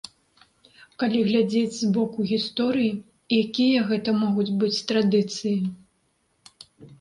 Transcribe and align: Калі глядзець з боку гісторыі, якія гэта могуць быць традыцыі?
Калі 1.01 1.19
глядзець 1.27 1.75
з 1.81 1.89
боку 1.97 2.25
гісторыі, 2.31 2.87
якія 3.43 3.79
гэта 3.93 4.09
могуць 4.23 4.47
быць 4.65 4.71
традыцыі? 4.93 5.55